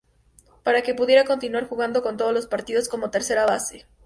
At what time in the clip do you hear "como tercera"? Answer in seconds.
2.89-3.45